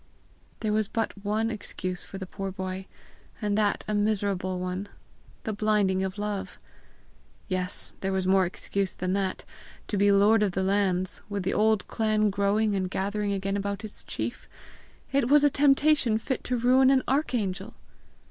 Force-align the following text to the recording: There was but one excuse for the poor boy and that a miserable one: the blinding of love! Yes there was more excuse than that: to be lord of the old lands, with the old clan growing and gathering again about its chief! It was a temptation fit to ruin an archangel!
There 0.61 0.73
was 0.73 0.87
but 0.87 1.13
one 1.23 1.51
excuse 1.51 2.03
for 2.03 2.17
the 2.17 2.25
poor 2.25 2.51
boy 2.51 2.87
and 3.39 3.55
that 3.55 3.85
a 3.87 3.93
miserable 3.93 4.57
one: 4.57 4.89
the 5.43 5.53
blinding 5.53 6.03
of 6.03 6.17
love! 6.17 6.57
Yes 7.47 7.93
there 8.01 8.11
was 8.11 8.25
more 8.25 8.47
excuse 8.47 8.95
than 8.95 9.13
that: 9.13 9.45
to 9.87 9.97
be 9.97 10.11
lord 10.11 10.41
of 10.41 10.53
the 10.53 10.61
old 10.61 10.67
lands, 10.69 11.21
with 11.29 11.43
the 11.43 11.53
old 11.53 11.87
clan 11.87 12.31
growing 12.31 12.73
and 12.75 12.89
gathering 12.89 13.31
again 13.31 13.55
about 13.55 13.85
its 13.85 14.03
chief! 14.03 14.49
It 15.11 15.29
was 15.29 15.43
a 15.43 15.51
temptation 15.51 16.17
fit 16.17 16.43
to 16.45 16.57
ruin 16.57 16.89
an 16.89 17.03
archangel! 17.07 17.75